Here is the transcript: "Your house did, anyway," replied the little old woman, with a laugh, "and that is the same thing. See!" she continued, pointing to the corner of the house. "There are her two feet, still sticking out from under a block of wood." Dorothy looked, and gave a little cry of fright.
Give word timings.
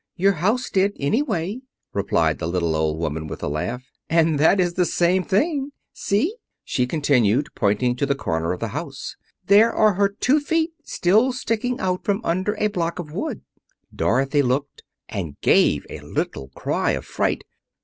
"Your 0.15 0.31
house 0.31 0.71
did, 0.71 0.97
anyway," 0.99 1.61
replied 1.93 2.39
the 2.39 2.47
little 2.47 2.75
old 2.75 2.97
woman, 2.97 3.27
with 3.27 3.43
a 3.43 3.47
laugh, 3.47 3.83
"and 4.09 4.39
that 4.39 4.59
is 4.59 4.73
the 4.73 4.87
same 4.87 5.23
thing. 5.23 5.73
See!" 5.93 6.35
she 6.63 6.87
continued, 6.87 7.49
pointing 7.53 7.95
to 7.97 8.07
the 8.07 8.15
corner 8.15 8.51
of 8.51 8.59
the 8.61 8.69
house. 8.69 9.15
"There 9.45 9.71
are 9.71 9.93
her 9.93 10.09
two 10.09 10.39
feet, 10.39 10.71
still 10.83 11.31
sticking 11.33 11.79
out 11.79 12.03
from 12.03 12.19
under 12.23 12.57
a 12.57 12.65
block 12.69 12.97
of 12.97 13.11
wood." 13.13 13.41
Dorothy 13.95 14.41
looked, 14.41 14.81
and 15.07 15.39
gave 15.41 15.85
a 15.87 15.99
little 15.99 16.47
cry 16.55 16.93
of 16.93 17.05
fright. 17.05 17.43